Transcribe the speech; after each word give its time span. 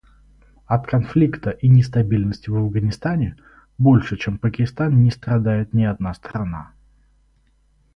От 0.65 0.87
конфликта 0.87 1.51
и 1.51 1.69
нестабильности 1.69 2.49
в 2.49 2.55
Афганистане 2.55 3.37
больше 3.77 4.17
чем 4.17 4.39
Пакистан 4.39 5.03
не 5.03 5.11
страдает 5.11 5.73
ни 5.73 5.83
одна 5.83 6.15
страна. 6.15 6.71